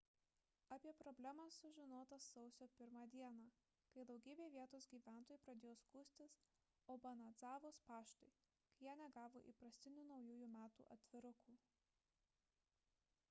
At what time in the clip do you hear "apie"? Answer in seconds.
0.75-0.93